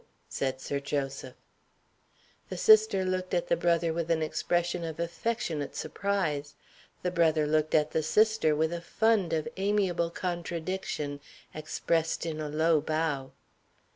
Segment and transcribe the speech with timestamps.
[0.29, 1.35] said Sir Joseph.
[2.49, 6.55] The sister looked at the brother with an expression of affectionate surprise.
[7.03, 11.19] The brother looked at the sister with a fund of amiable contradiction,
[11.53, 13.31] expressed in a low bow.